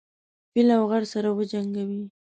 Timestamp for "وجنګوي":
1.37-2.03